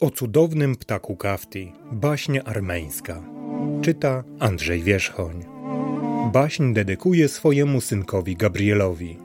[0.00, 1.72] O cudownym ptaku kafti.
[1.92, 3.22] Baśń armeńska.
[3.82, 5.44] Czyta Andrzej Wierzchoń.
[6.32, 9.18] Baśń dedykuje swojemu synkowi Gabrielowi.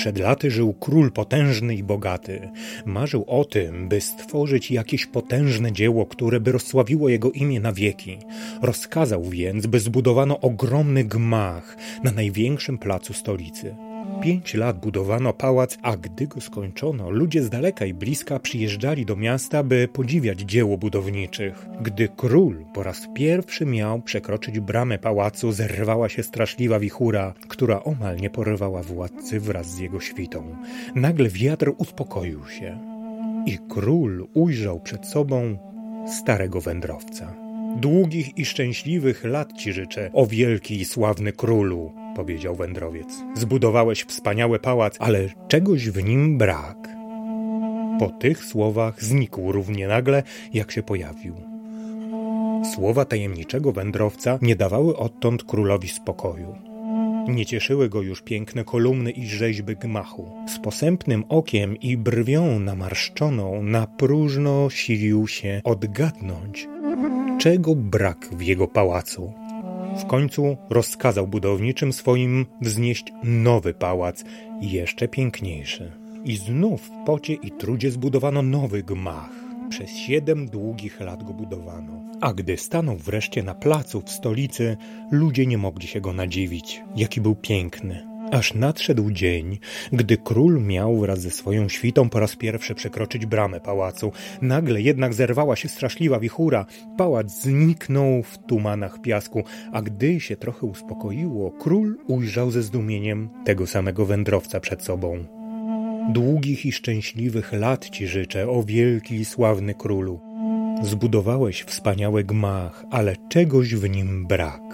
[0.00, 2.50] Przed laty żył król potężny i bogaty.
[2.84, 8.18] Marzył o tym, by stworzyć jakieś potężne dzieło, które by rozsławiło jego imię na wieki.
[8.62, 13.76] Rozkazał więc, by zbudowano ogromny gmach na największym placu stolicy.
[14.22, 19.16] Pięć lat budowano pałac, a gdy go skończono, ludzie z daleka i bliska przyjeżdżali do
[19.16, 21.66] miasta, by podziwiać dzieło budowniczych.
[21.82, 28.16] Gdy król po raz pierwszy miał przekroczyć bramę pałacu, zerwała się straszliwa wichura, która omal
[28.16, 30.56] nie porywała władcy wraz z jego świtą.
[30.94, 32.78] Nagle wiatr uspokoił się
[33.46, 35.58] i król ujrzał przed sobą
[36.06, 37.34] starego wędrowca.
[37.76, 43.08] Długich i szczęśliwych lat ci życzę, o wielki i sławny królu, powiedział wędrowiec.
[43.34, 46.88] Zbudowałeś wspaniały pałac, ale czegoś w nim brak.
[47.98, 51.34] Po tych słowach znikł równie nagle, jak się pojawił.
[52.74, 56.56] Słowa tajemniczego wędrowca nie dawały odtąd królowi spokoju.
[57.28, 60.30] Nie cieszyły go już piękne kolumny i rzeźby gmachu.
[60.48, 66.68] Z posępnym okiem i brwią namarszczoną na próżno silił się odgadnąć,
[67.38, 69.32] czego brak w jego pałacu.
[69.96, 74.24] W końcu rozkazał budowniczym swoim wznieść nowy pałac,
[74.60, 75.92] jeszcze piękniejszy.
[76.24, 79.30] I znów w pocie i trudzie zbudowano nowy gmach.
[79.70, 82.02] Przez siedem długich lat go budowano.
[82.20, 84.76] A gdy stanął wreszcie na placu w stolicy,
[85.10, 88.09] ludzie nie mogli się go nadziwić, jaki był piękny.
[88.32, 89.58] Aż nadszedł dzień,
[89.92, 94.12] gdy król miał wraz ze swoją świtą po raz pierwszy przekroczyć bramę pałacu.
[94.42, 96.66] Nagle jednak zerwała się straszliwa wichura.
[96.96, 103.66] Pałac zniknął w tumanach piasku, a gdy się trochę uspokoiło, król ujrzał ze zdumieniem tego
[103.66, 105.24] samego wędrowca przed sobą.
[106.12, 110.20] Długich i szczęśliwych lat ci życzę, o wielki i sławny królu.
[110.82, 114.69] Zbudowałeś wspaniały gmach, ale czegoś w nim brak.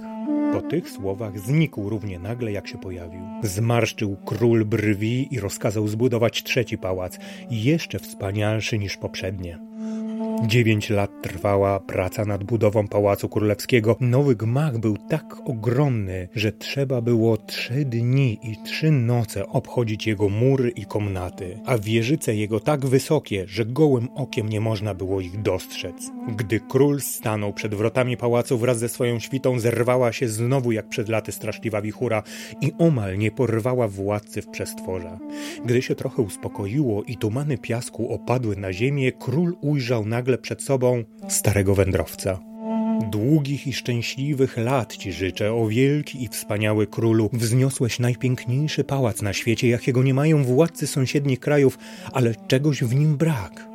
[0.53, 3.21] Po tych słowach znikł równie nagle, jak się pojawił.
[3.43, 7.19] Zmarszczył król brwi i rozkazał zbudować trzeci pałac,
[7.51, 9.59] jeszcze wspanialszy niż poprzednie.
[10.45, 13.97] Dziewięć lat trwała praca nad budową Pałacu Królewskiego.
[14.01, 20.29] Nowy gmach był tak ogromny, że trzeba było trzy dni i trzy noce obchodzić jego
[20.29, 25.43] mury i komnaty, a wieżyce jego tak wysokie, że gołym okiem nie można było ich
[25.43, 26.11] dostrzec.
[26.37, 31.09] Gdy król stanął przed wrotami pałacu wraz ze swoją świtą, zerwała się znowu jak przed
[31.09, 32.23] laty straszliwa wichura
[32.61, 35.19] i omal nie porwała władcy w przestworza.
[35.65, 41.05] Gdy się trochę uspokoiło i tumany piasku opadły na ziemię, król ujrzał nagle przed sobą
[41.29, 42.41] starego wędrowca.
[43.11, 47.31] Długich i szczęśliwych lat ci życzę, o wielki i wspaniały królu.
[47.33, 51.79] Wzniosłeś najpiękniejszy pałac na świecie, jakiego nie mają władcy sąsiednich krajów,
[52.13, 53.69] ale czegoś w nim brak.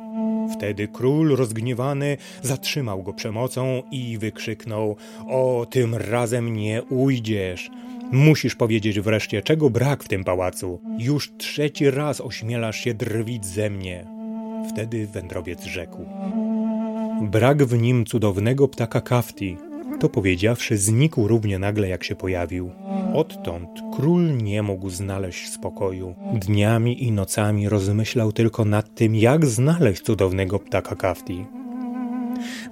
[0.56, 4.96] Wtedy król rozgniewany zatrzymał go przemocą i wykrzyknął:
[5.28, 7.70] O, tym razem nie ujdziesz.
[8.12, 10.80] Musisz powiedzieć wreszcie, czego brak w tym pałacu.
[10.98, 14.06] Już trzeci raz ośmielasz się drwić ze mnie.
[14.70, 16.04] Wtedy wędrowiec rzekł:
[17.20, 19.56] Brak w nim cudownego ptaka kafti.
[20.00, 22.70] To powiedziawszy, znikł równie nagle, jak się pojawił.
[23.14, 26.14] Odtąd król nie mógł znaleźć spokoju.
[26.34, 31.44] Dniami i nocami rozmyślał tylko nad tym, jak znaleźć cudownego ptaka kafti.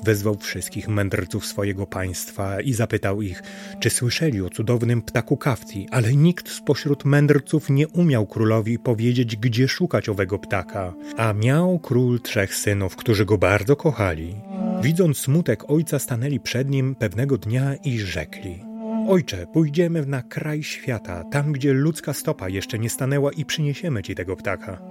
[0.05, 3.43] Wezwał wszystkich mędrców swojego państwa i zapytał ich,
[3.81, 9.69] czy słyszeli o cudownym ptaku kafti, ale nikt spośród mędrców nie umiał królowi powiedzieć, gdzie
[9.69, 10.95] szukać owego ptaka.
[11.17, 14.35] A miał król trzech synów, którzy go bardzo kochali.
[14.83, 18.65] Widząc smutek ojca, stanęli przed nim pewnego dnia i rzekli–
[19.09, 24.15] Ojcze, pójdziemy na kraj świata, tam gdzie ludzka stopa jeszcze nie stanęła i przyniesiemy ci
[24.15, 24.83] tego ptaka.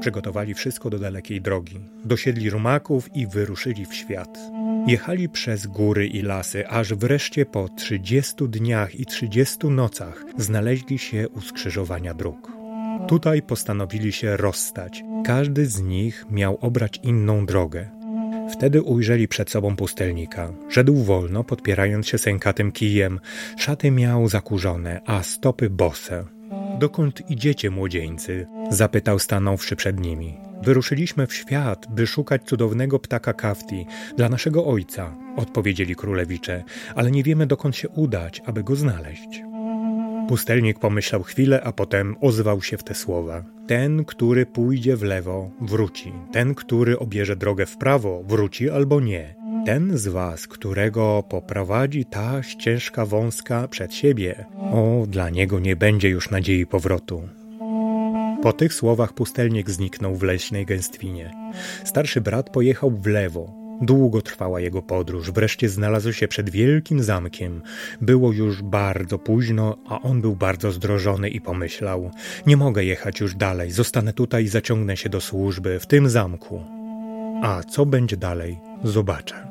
[0.00, 1.80] Przygotowali wszystko do dalekiej drogi.
[2.04, 4.38] Dosiedli rumaków i wyruszyli w świat.
[4.86, 11.28] Jechali przez góry i lasy, aż wreszcie po trzydziestu dniach i trzydziestu nocach znaleźli się
[11.28, 12.52] u skrzyżowania dróg.
[13.08, 15.04] Tutaj postanowili się rozstać.
[15.24, 17.90] Każdy z nich miał obrać inną drogę.
[18.52, 20.52] Wtedy ujrzeli przed sobą pustelnika.
[20.68, 23.20] Szedł wolno, podpierając się sękatym kijem.
[23.56, 26.24] Szaty miał zakurzone, a stopy bose.
[26.78, 28.46] Dokąd idziecie, młodzieńcy?
[28.70, 30.34] zapytał stanąwszy przed nimi.
[30.62, 36.64] Wyruszyliśmy w świat, by szukać cudownego ptaka kafti dla naszego ojca, odpowiedzieli królewicze,
[36.94, 39.42] ale nie wiemy dokąd się udać, aby go znaleźć.
[40.28, 43.44] Pustelnik pomyślał chwilę, a potem ozwał się w te słowa.
[43.66, 46.12] Ten, który pójdzie w lewo, wróci.
[46.32, 49.34] Ten, który obierze drogę w prawo, wróci albo nie.
[49.66, 56.08] ten z was, którego poprowadzi ta ścieżka wąska przed siebie, o, dla niego nie będzie
[56.08, 57.22] już nadziei powrotu.
[58.42, 61.34] Po tych słowach pustelnik zniknął w leśnej gęstwinie.
[61.84, 63.65] Starszy brat pojechał w lewo.
[63.82, 67.62] Długo trwała jego podróż, wreszcie znalazł się przed wielkim zamkiem.
[68.00, 72.10] Było już bardzo późno, a on był bardzo zdrożony i pomyślał:
[72.46, 76.60] Nie mogę jechać już dalej, zostanę tutaj i zaciągnę się do służby w tym zamku.
[77.42, 79.48] A co będzie dalej, zobaczę.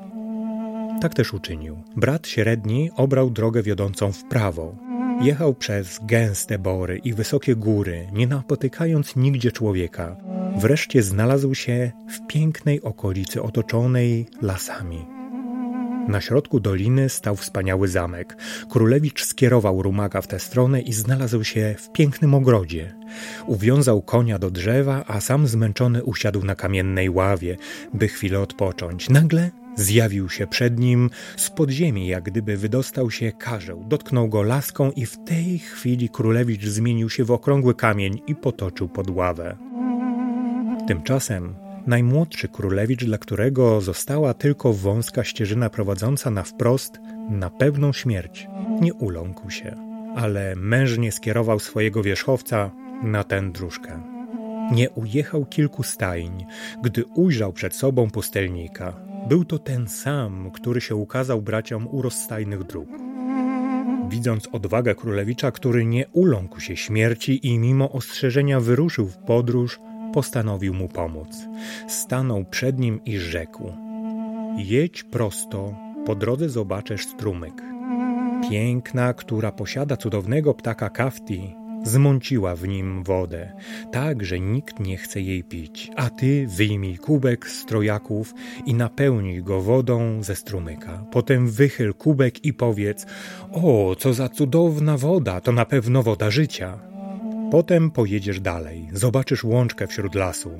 [1.01, 1.77] Tak też uczynił.
[1.95, 4.75] Brat średni obrał drogę wiodącą w prawo.
[5.21, 10.15] Jechał przez gęste bory i wysokie góry, nie napotykając nigdzie człowieka.
[10.57, 15.05] Wreszcie znalazł się w pięknej okolicy otoczonej lasami.
[16.07, 18.37] Na środku doliny stał wspaniały zamek.
[18.69, 22.95] Królewicz skierował rumaka w tę stronę i znalazł się w pięknym ogrodzie.
[23.47, 27.57] Uwiązał konia do drzewa, a sam zmęczony usiadł na kamiennej ławie,
[27.93, 29.09] by chwilę odpocząć.
[29.09, 33.83] Nagle Zjawił się przed nim z podziemi, jak gdyby wydostał się karzeł.
[33.87, 38.89] Dotknął go laską i w tej chwili królewicz zmienił się w okrągły kamień i potoczył
[38.89, 39.57] pod ławę.
[40.87, 41.55] Tymczasem
[41.87, 46.99] najmłodszy królewicz, dla którego została tylko wąska ścieżyna prowadząca na wprost
[47.29, 48.47] na pewną śmierć,
[48.81, 49.75] nie uląkł się,
[50.15, 52.71] ale mężnie skierował swojego wierzchowca
[53.03, 54.01] na tę dróżkę.
[54.71, 56.45] Nie ujechał kilku stajń,
[56.83, 58.93] gdy ujrzał przed sobą pustelnika.
[59.29, 62.89] Był to ten sam, który się ukazał braciom u rozstajnych dróg.
[64.09, 69.79] Widząc odwagę królewicza, który nie uląkł się śmierci i mimo ostrzeżenia wyruszył w podróż,
[70.15, 71.47] postanowił mu pomóc.
[71.87, 73.73] Stanął przed nim i rzekł:
[74.57, 75.75] Jedź prosto,
[76.05, 77.61] po drodze zobaczysz strumyk.
[78.49, 83.53] Piękna, która posiada cudownego ptaka kafti, zmąciła w nim wodę,
[83.91, 85.91] tak, że nikt nie chce jej pić.
[85.95, 88.33] A ty wyjmij kubek z trojaków
[88.65, 91.05] i napełnij go wodą ze strumyka.
[91.11, 93.05] Potem wychyl kubek i powiedz:
[93.51, 96.94] O, co za cudowna woda, to na pewno woda życia.
[97.51, 100.51] Potem pojedziesz dalej, zobaczysz łączkę wśród lasu.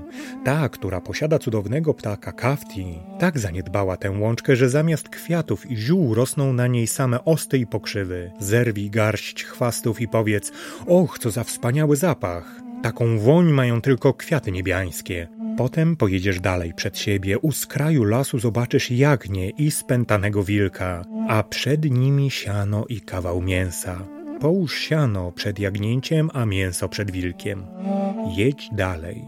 [0.46, 6.14] Ta, która posiada cudownego ptaka kafti, tak zaniedbała tę łączkę, że zamiast kwiatów i ziół
[6.14, 8.32] rosną na niej same osty i pokrzywy.
[8.40, 10.52] Zerwij garść chwastów i powiedz:
[10.88, 12.62] Och, co za wspaniały zapach!
[12.84, 15.28] Taką woń mają tylko kwiaty niebiańskie.
[15.58, 21.92] Potem pojedziesz dalej przed siebie, u skraju lasu zobaczysz jagnię i spętanego wilka, a przed
[21.92, 24.08] nimi siano i kawał mięsa.
[24.40, 27.66] Połóż siano przed jagnięciem, a mięso przed wilkiem.
[28.36, 29.26] Jedź dalej.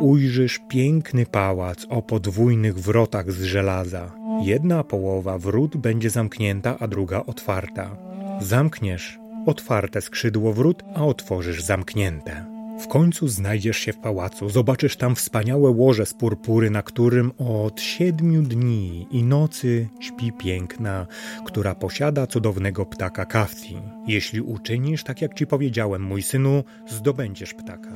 [0.00, 4.12] Ujrzysz piękny pałac o podwójnych wrotach z żelaza.
[4.42, 7.96] Jedna połowa wrót będzie zamknięta, a druga otwarta.
[8.40, 12.49] Zamkniesz otwarte skrzydło wrót, a otworzysz zamknięte.
[12.80, 17.80] W końcu znajdziesz się w pałacu, zobaczysz tam wspaniałe łoże z purpury, na którym od
[17.80, 21.06] siedmiu dni i nocy śpi piękna,
[21.46, 23.76] która posiada cudownego ptaka kafti.
[24.06, 27.92] Jeśli uczynisz tak, jak ci powiedziałem, mój synu, zdobędziesz ptaka.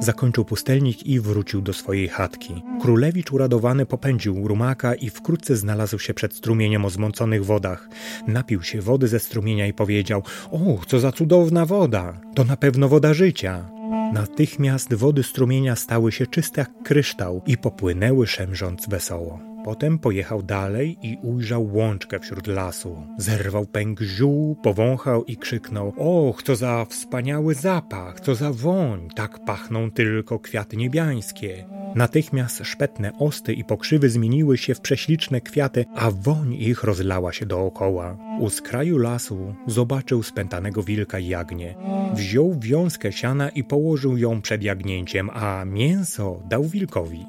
[0.00, 2.62] Zakończył pustelnik i wrócił do swojej chatki.
[2.80, 7.88] Królewicz uradowany popędził rumaka i wkrótce znalazł się przed strumieniem o zmąconych wodach.
[8.26, 12.20] Napił się wody ze strumienia i powiedział: O, co za cudowna woda!
[12.34, 13.75] To na pewno woda życia.
[14.12, 19.55] Natychmiast wody strumienia stały się czyste jak kryształ i popłynęły szemrząc wesoło.
[19.66, 22.96] Potem pojechał dalej i ujrzał łączkę wśród lasu.
[23.18, 29.44] Zerwał pęk ziół, powąchał i krzyknął: Och, co za wspaniały zapach, co za woń, tak
[29.44, 31.64] pachną tylko kwiaty niebiańskie.
[31.94, 37.46] Natychmiast szpetne osty i pokrzywy zmieniły się w prześliczne kwiaty, a woń ich rozlała się
[37.46, 38.16] dookoła.
[38.40, 41.74] U skraju lasu zobaczył spętanego wilka i jagnię.
[42.14, 47.26] Wziął wiązkę siana i położył ją przed jagnięciem, a mięso dał wilkowi.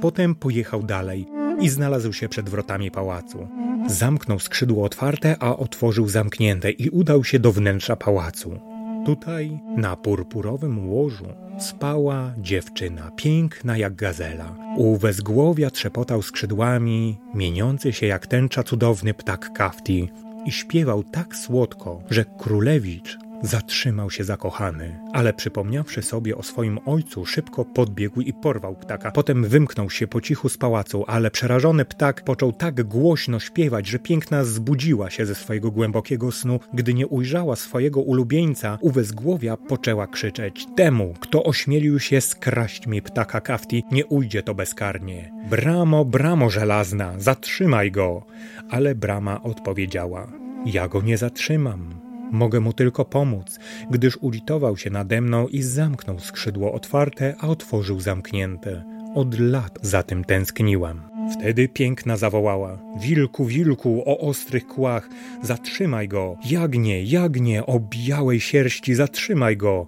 [0.00, 3.48] Potem pojechał dalej i znalazł się przed wrotami pałacu.
[3.86, 8.60] Zamknął skrzydło otwarte, a otworzył zamknięte i udał się do wnętrza pałacu.
[9.06, 11.26] Tutaj, na purpurowym łożu,
[11.58, 14.56] spała dziewczyna, piękna jak gazela.
[14.76, 20.08] U wezgłowia trzepotał skrzydłami, mieniący się jak tęcza cudowny ptak kafti
[20.46, 27.26] i śpiewał tak słodko, że królewicz Zatrzymał się zakochany, ale przypomniawszy sobie o swoim ojcu,
[27.26, 29.10] szybko podbiegł i porwał ptaka.
[29.10, 33.98] Potem wymknął się po cichu z pałacu, ale przerażony ptak począł tak głośno śpiewać, że
[33.98, 36.60] piękna zbudziła się ze swojego głębokiego snu.
[36.74, 43.02] Gdy nie ujrzała swojego ulubieńca, u wezgłowia poczęła krzyczeć: Temu, kto ośmielił się skraść mi
[43.02, 45.32] ptaka kafti, nie ujdzie to bezkarnie.
[45.50, 48.26] Bramo, bramo żelazna, zatrzymaj go!
[48.70, 50.32] Ale brama odpowiedziała:
[50.66, 52.07] Ja go nie zatrzymam.
[52.32, 53.58] Mogę mu tylko pomóc,
[53.90, 58.84] gdyż ulitował się nade mną i zamknął skrzydło otwarte, a otworzył zamknięte.
[59.14, 61.00] Od lat za tym tęskniłam.
[61.32, 65.08] Wtedy piękna zawołała: Wilku, wilku, o ostrych kłach,
[65.42, 66.36] zatrzymaj go!
[66.50, 69.86] Jagnie, jagnie, o białej sierści, zatrzymaj go!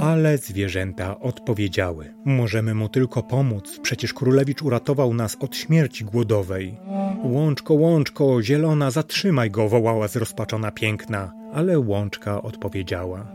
[0.00, 6.76] Ale zwierzęta odpowiedziały: Możemy mu tylko pomóc, przecież królewicz uratował nas od śmierci głodowej.
[7.24, 11.32] Łączko, łączko, zielona, zatrzymaj go, wołała zrozpaczona piękna.
[11.56, 13.26] Ale łączka odpowiedziała: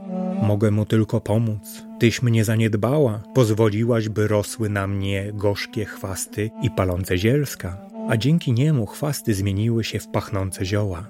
[0.44, 1.86] Mogę mu tylko pomóc.
[2.00, 7.78] Tyś mnie zaniedbała, pozwoliłaś, by rosły na mnie gorzkie chwasty i palące zielska,
[8.10, 11.06] a dzięki niemu chwasty zmieniły się w pachnące zioła.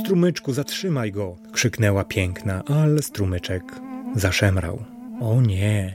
[0.00, 1.36] Strumyczku, zatrzymaj go!
[1.52, 3.62] krzyknęła piękna, ale strumyczek
[4.16, 4.84] zaszemrał.
[5.20, 5.94] O nie,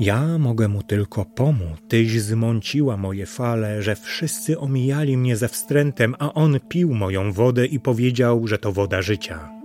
[0.00, 1.78] ja mogę mu tylko pomóc.
[1.88, 7.66] Tyś zmąciła moje fale, że wszyscy omijali mnie ze wstrętem, a on pił moją wodę
[7.66, 9.59] i powiedział, że to woda życia.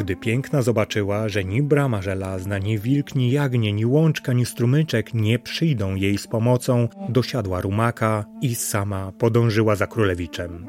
[0.00, 5.14] Gdy piękna zobaczyła, że ni brama żelazna, ni wilk, ni jagnie, ni łączka, ni strumyczek
[5.14, 10.66] nie przyjdą jej z pomocą, dosiadła rumaka i sama podążyła za królewiczem.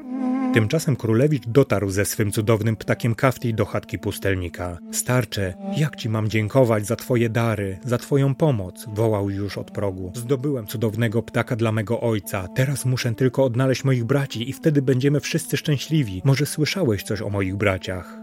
[0.54, 4.78] Tymczasem królewicz dotarł ze swym cudownym ptakiem kafti do chatki pustelnika.
[4.92, 10.12] Starcze, jak ci mam dziękować za twoje dary, za twoją pomoc, wołał już od progu.
[10.16, 12.48] Zdobyłem cudownego ptaka dla mego ojca.
[12.56, 16.22] Teraz muszę tylko odnaleźć moich braci i wtedy będziemy wszyscy szczęśliwi.
[16.26, 18.21] Może słyszałeś coś o moich braciach?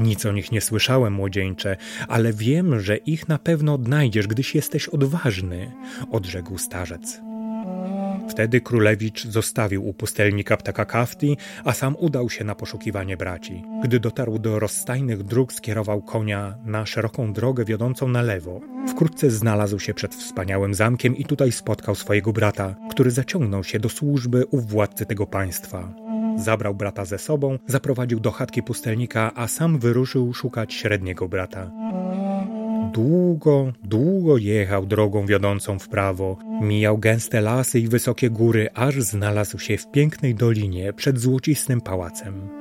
[0.00, 1.76] Nic o nich nie słyszałem, młodzieńcze,
[2.08, 5.72] ale wiem, że ich na pewno odnajdziesz, gdyś jesteś odważny,
[6.10, 7.20] odrzekł starzec.
[8.28, 13.64] Wtedy królewicz zostawił u pustelnika ptaka kafti, a sam udał się na poszukiwanie braci.
[13.84, 18.60] Gdy dotarł do rozstajnych dróg, skierował konia na szeroką drogę wiodącą na lewo.
[18.88, 23.88] Wkrótce znalazł się przed wspaniałym zamkiem i tutaj spotkał swojego brata, który zaciągnął się do
[23.88, 26.07] służby u władcy tego państwa.
[26.38, 31.70] Zabrał brata ze sobą, zaprowadził do chatki pustelnika, a sam wyruszył szukać średniego brata.
[32.92, 39.58] Długo, długo jechał drogą wiodącą w prawo, mijał gęste lasy i wysokie góry, aż znalazł
[39.58, 42.57] się w pięknej dolinie przed złocistym pałacem.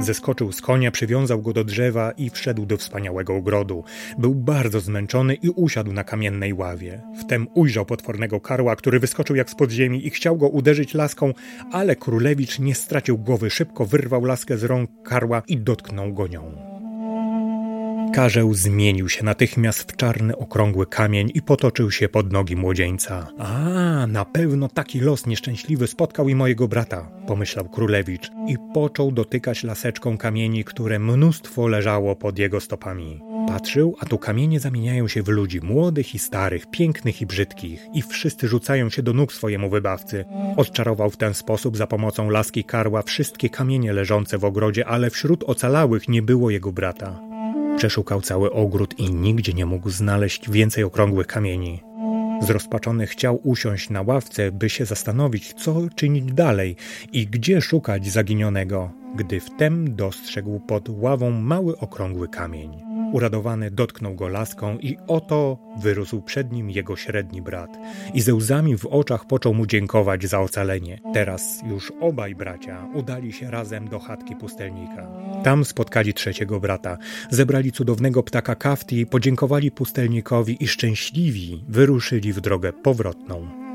[0.00, 3.84] Zeskoczył z konia, przywiązał go do drzewa i wszedł do wspaniałego ogrodu.
[4.18, 7.02] Był bardzo zmęczony i usiadł na kamiennej ławie.
[7.20, 11.32] Wtem ujrzał potwornego karła, który wyskoczył jak z podziemi i chciał go uderzyć laską,
[11.72, 16.75] ale królewicz nie stracił głowy, szybko wyrwał laskę z rąk karła i dotknął go nią.
[18.16, 23.28] Karzeł zmienił się natychmiast w czarny, okrągły kamień i potoczył się pod nogi młodzieńca.
[23.38, 29.64] A, na pewno taki los nieszczęśliwy spotkał i mojego brata, pomyślał królewicz i począł dotykać
[29.64, 33.20] laseczką kamieni, które mnóstwo leżało pod jego stopami.
[33.48, 38.02] Patrzył, a tu kamienie zamieniają się w ludzi, młodych i starych, pięknych i brzydkich, i
[38.02, 40.24] wszyscy rzucają się do nóg swojemu wybawcy.
[40.56, 45.44] Odczarował w ten sposób za pomocą laski karła wszystkie kamienie leżące w ogrodzie, ale wśród
[45.44, 47.35] ocalałych nie było jego brata.
[47.76, 51.82] Przeszukał cały ogród i nigdzie nie mógł znaleźć więcej okrągłych kamieni.
[52.42, 56.76] Zrozpaczony chciał usiąść na ławce, by się zastanowić, co czynić dalej
[57.12, 62.95] i gdzie szukać zaginionego, gdy wtem dostrzegł pod ławą mały okrągły kamień.
[63.12, 67.78] Uradowany dotknął go laską i oto wyrósł przed nim jego średni brat.
[68.14, 71.00] I ze łzami w oczach począł mu dziękować za ocalenie.
[71.14, 75.06] Teraz już obaj bracia udali się razem do chatki pustelnika.
[75.44, 76.98] Tam spotkali trzeciego brata,
[77.30, 83.66] zebrali cudownego ptaka kafti, podziękowali pustelnikowi i szczęśliwi wyruszyli w drogę powrotną.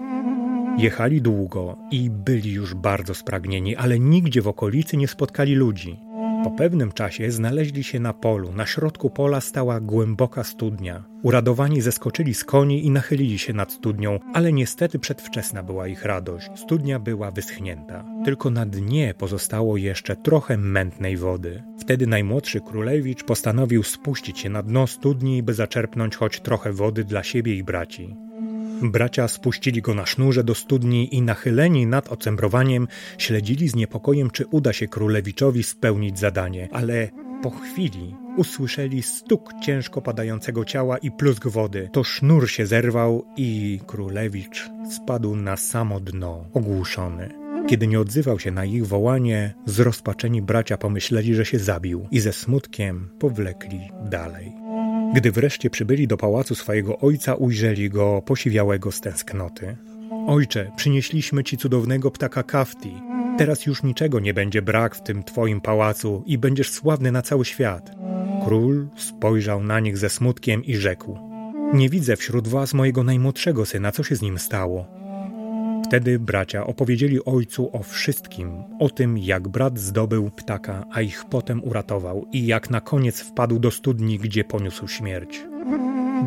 [0.77, 6.10] Jechali długo i byli już bardzo spragnieni, ale nigdzie w okolicy nie spotkali ludzi.
[6.43, 8.51] Po pewnym czasie znaleźli się na polu.
[8.53, 11.03] Na środku pola stała głęboka studnia.
[11.23, 16.49] Uradowani zeskoczyli z koni i nachylili się nad studnią, ale niestety przedwczesna była ich radość.
[16.55, 18.05] Studnia była wyschnięta.
[18.25, 21.63] Tylko na dnie pozostało jeszcze trochę mętnej wody.
[21.79, 27.23] Wtedy najmłodszy królewicz postanowił spuścić się na dno studni, by zaczerpnąć choć trochę wody dla
[27.23, 28.15] siebie i braci.
[28.81, 34.45] Bracia spuścili go na sznurze do studni i nachyleni nad ocembrowaniem śledzili z niepokojem, czy
[34.45, 37.09] uda się królewiczowi spełnić zadanie, ale
[37.43, 41.89] po chwili usłyszeli stuk ciężko padającego ciała i plusk wody.
[41.93, 47.29] To sznur się zerwał i królewicz spadł na samo dno, ogłuszony.
[47.67, 52.33] Kiedy nie odzywał się na ich wołanie, zrozpaczeni bracia pomyśleli, że się zabił i ze
[52.33, 54.60] smutkiem powlekli dalej.
[55.13, 59.77] Gdy wreszcie przybyli do pałacu swojego ojca, ujrzeli go posiwiałego z tęsknoty.
[60.27, 62.93] Ojcze, przynieśliśmy ci cudownego ptaka kafti.
[63.37, 67.45] Teraz już niczego nie będzie brak w tym twoim pałacu i będziesz sławny na cały
[67.45, 67.91] świat.
[68.45, 71.17] Król spojrzał na nich ze smutkiem i rzekł:
[71.73, 75.00] Nie widzę wśród was mojego najmłodszego syna, co się z nim stało.
[75.85, 81.63] Wtedy bracia opowiedzieli ojcu o wszystkim, o tym jak brat zdobył ptaka, a ich potem
[81.63, 85.41] uratował i jak na koniec wpadł do studni, gdzie poniósł śmierć.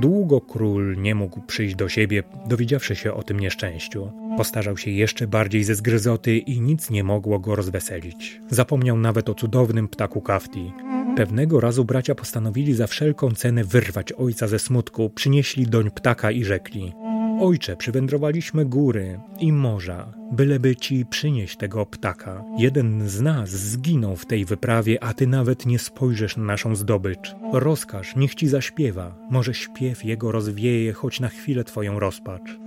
[0.00, 4.12] Długo król nie mógł przyjść do siebie, dowiedziawszy się o tym nieszczęściu.
[4.36, 8.40] Postarzał się jeszcze bardziej ze zgryzoty i nic nie mogło go rozweselić.
[8.50, 10.72] Zapomniał nawet o cudownym ptaku Kafti.
[11.16, 16.44] Pewnego razu bracia postanowili za wszelką cenę wyrwać ojca ze smutku, przynieśli doń ptaka i
[16.44, 16.92] rzekli–
[17.40, 22.44] Ojcze, przywędrowaliśmy góry i morza, byleby ci przynieść tego ptaka.
[22.58, 27.34] Jeden z nas zginął w tej wyprawie, a ty nawet nie spojrzysz na naszą zdobycz.
[27.52, 29.14] Rozkaż, niech ci zaśpiewa.
[29.30, 32.58] Może śpiew jego rozwieje choć na chwilę twoją rozpacz.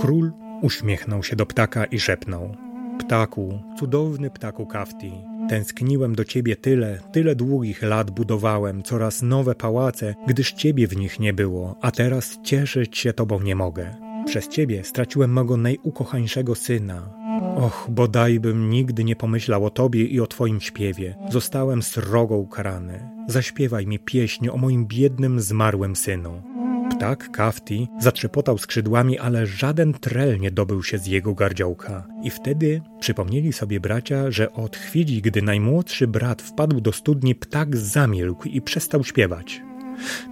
[0.00, 0.32] Król
[0.62, 2.56] uśmiechnął się do ptaka i szepnął:
[2.98, 5.12] Ptaku, cudowny ptaku Kafti,
[5.48, 11.20] Tęskniłem do ciebie tyle, tyle długich lat budowałem coraz nowe pałace, gdyż ciebie w nich
[11.20, 14.05] nie było, a teraz cieszyć się tobą nie mogę.
[14.26, 17.08] Przez ciebie straciłem mego najukochańszego syna.
[17.56, 21.16] Och, bodajbym nigdy nie pomyślał o tobie i o twoim śpiewie.
[21.30, 23.10] Zostałem srogo ukarany.
[23.28, 26.42] Zaśpiewaj mi pieśń o moim biednym, zmarłym synu.
[26.90, 32.06] Ptak, Kafti, zatrzepotał skrzydłami, ale żaden trel nie dobył się z jego gardziołka.
[32.22, 37.76] I wtedy przypomnieli sobie bracia, że od chwili, gdy najmłodszy brat wpadł do studni, ptak
[37.76, 39.62] zamilkł i przestał śpiewać.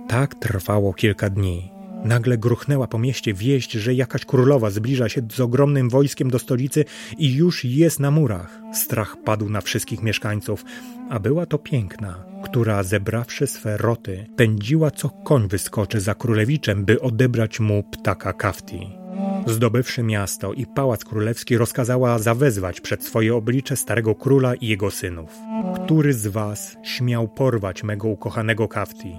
[0.08, 1.73] Tak trwało kilka dni.
[2.04, 6.84] Nagle gruchnęła po mieście wieść, że jakaś królowa zbliża się z ogromnym wojskiem do stolicy
[7.18, 8.60] i już jest na murach.
[8.74, 10.64] Strach padł na wszystkich mieszkańców,
[11.10, 17.00] a była to piękna, która zebrawszy swe roty, pędziła co koń wyskoczy za królewiczem, by
[17.00, 19.03] odebrać mu ptaka kafti.
[19.46, 25.38] Zdobywszy miasto i pałac królewski, rozkazała zawezwać przed swoje oblicze starego króla i jego synów.
[25.84, 29.16] Który z was śmiał porwać mego ukochanego Kafti?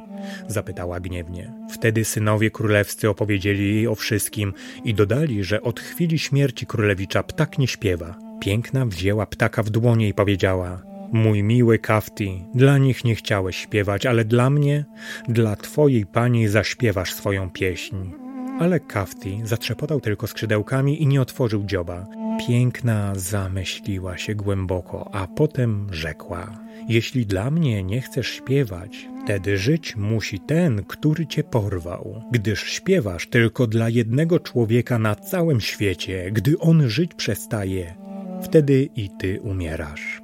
[0.47, 1.53] Zapytała gniewnie.
[1.71, 4.53] Wtedy synowie królewscy opowiedzieli jej o wszystkim
[4.83, 8.15] i dodali, że od chwili śmierci królewicza ptak nie śpiewa.
[8.39, 14.05] Piękna wzięła ptaka w dłonie i powiedziała: Mój miły Kafti, dla nich nie chciałeś śpiewać,
[14.05, 14.85] ale dla mnie,
[15.27, 18.24] dla twojej pani zaśpiewasz swoją pieśń.
[18.59, 22.07] Ale Kafti zatrzepotał tylko skrzydełkami i nie otworzył dzioba.
[22.47, 26.59] Piękna zamyśliła się głęboko, a potem rzekła:
[26.89, 33.27] Jeśli dla mnie nie chcesz śpiewać, wtedy żyć musi ten, który cię porwał, gdyż śpiewasz
[33.27, 36.31] tylko dla jednego człowieka na całym świecie.
[36.31, 37.95] Gdy on żyć przestaje,
[38.43, 40.21] wtedy i ty umierasz.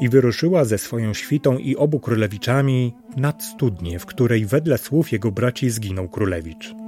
[0.00, 5.32] I wyruszyła ze swoją świtą i obu królewiczami nad studnię, w której wedle słów jego
[5.32, 6.85] braci zginął królewicz.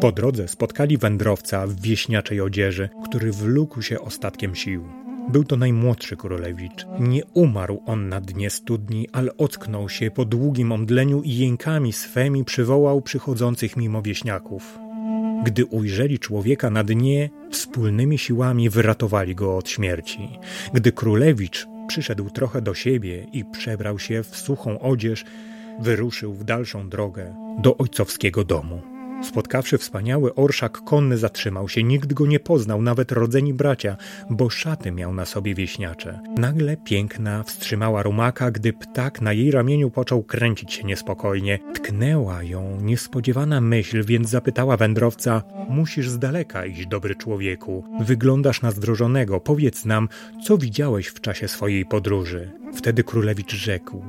[0.00, 4.84] Po drodze spotkali wędrowca w wieśniaczej odzieży, który wlókł się ostatkiem sił.
[5.28, 6.86] Był to najmłodszy królewicz.
[7.00, 12.44] Nie umarł on na dnie studni, ale ocknął się po długim omdleniu i jękami swemi
[12.44, 14.78] przywołał przychodzących mimo wieśniaków.
[15.44, 20.28] Gdy ujrzeli człowieka na dnie, wspólnymi siłami wyratowali go od śmierci.
[20.72, 25.24] Gdy królewicz przyszedł trochę do siebie i przebrał się w suchą odzież,
[25.80, 28.99] wyruszył w dalszą drogę do ojcowskiego domu.
[29.22, 33.96] Spotkawszy wspaniały orszak konny zatrzymał się, nikt go nie poznał, nawet rodzeni bracia,
[34.30, 36.20] bo szaty miał na sobie wieśniacze.
[36.38, 41.58] Nagle piękna wstrzymała rumaka, gdy ptak na jej ramieniu począł kręcić się niespokojnie.
[41.74, 47.84] Tknęła ją niespodziewana myśl, więc zapytała wędrowca: Musisz z daleka iść, dobry człowieku.
[48.00, 50.08] Wyglądasz na zdrożonego, powiedz nam,
[50.44, 52.59] co widziałeś w czasie swojej podróży.
[52.74, 54.02] Wtedy królewicz rzekł: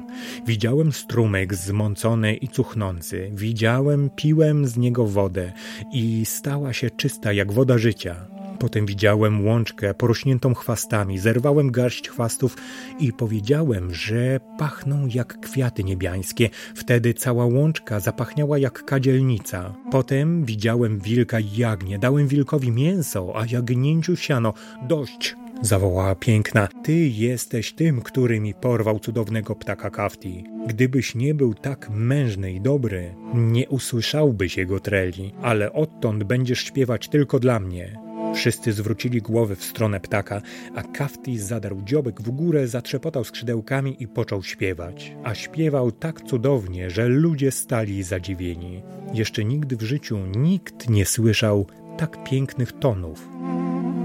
[0.47, 5.51] Widziałem strumyk zmącony i cuchnący, widziałem, piłem z niego wodę
[5.93, 8.15] i stała się czysta jak woda życia.
[8.61, 12.57] Potem widziałem łączkę porośniętą chwastami, zerwałem garść chwastów
[12.99, 16.49] i powiedziałem, że pachną jak kwiaty niebiańskie.
[16.75, 19.73] Wtedy cała łączka zapachniała jak kadzielnica.
[19.91, 24.53] Potem widziałem wilka i jagnię, dałem wilkowi mięso, a jagnięciu siano.
[24.87, 26.67] Dość, zawołała piękna.
[26.83, 30.43] Ty jesteś tym, który mi porwał cudownego ptaka Kafti.
[30.67, 37.07] Gdybyś nie był tak mężny i dobry, nie usłyszałbyś jego treli, ale odtąd będziesz śpiewać
[37.07, 37.99] tylko dla mnie.
[38.35, 40.41] Wszyscy zwrócili głowy w stronę ptaka,
[40.75, 45.15] a Kafti zadarł dziobek w górę, zatrzepotał skrzydełkami i począł śpiewać.
[45.23, 48.81] A śpiewał tak cudownie, że ludzie stali zadziwieni.
[49.13, 51.65] Jeszcze nigdy w życiu nikt nie słyszał
[51.97, 53.29] tak pięknych tonów.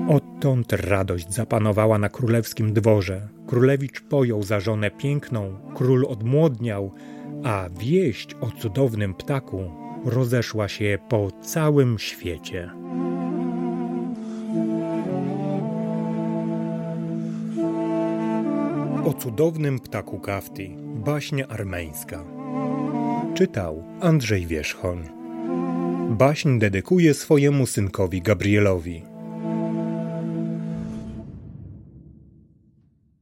[0.09, 3.29] Odtąd radość zapanowała na królewskim dworze.
[3.47, 6.93] Królewicz pojął za żonę piękną, król odmłodniał,
[7.45, 9.71] a wieść o cudownym ptaku
[10.05, 12.71] rozeszła się po całym świecie.
[19.05, 22.25] O cudownym ptaku kafti, baśnia armeńska.
[23.35, 25.09] Czytał Andrzej Wierzchoń.
[26.11, 29.16] Baśń dedykuje swojemu synkowi Gabrielowi.